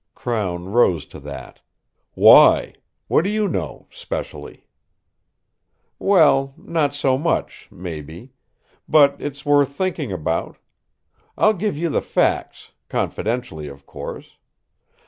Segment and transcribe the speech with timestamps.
[0.15, 1.61] Crown rose to that.
[2.15, 2.73] "Why?
[3.07, 4.65] What do you know specially?"
[5.99, 8.33] "Well, not so much, maybe.
[8.89, 10.57] But it's worth thinking about.
[11.37, 14.37] I'll give you the facts confidentially, of course.